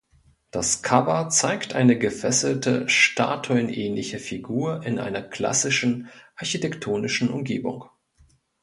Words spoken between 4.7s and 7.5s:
in einer klassischen architektonischen